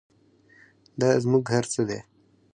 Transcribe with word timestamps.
دا 0.99 1.09
زموږ 1.23 1.43
هر 1.55 1.65
څه 1.73 1.81
دی 1.89 1.99